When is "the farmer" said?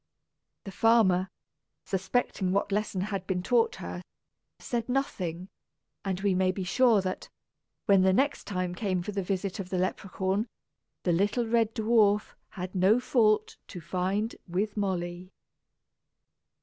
0.63-1.29